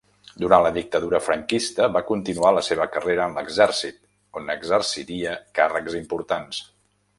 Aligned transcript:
Durant 0.43 0.61
la 0.67 0.69
Dictadura 0.77 1.19
franquista 1.25 1.89
va 1.97 2.01
continuar 2.07 2.55
la 2.57 2.63
seva 2.69 2.89
carrera 2.95 3.27
en 3.33 3.37
l'Exèrcit, 3.41 4.01
on 4.41 4.51
exerciria 4.57 5.37
càrrecs 5.61 6.01
importants. 6.03 6.67